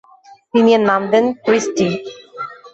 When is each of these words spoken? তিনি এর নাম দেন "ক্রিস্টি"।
তিনি 0.53 0.69
এর 0.73 0.83
নাম 0.89 1.01
দেন 1.11 1.25
"ক্রিস্টি"। 1.45 1.87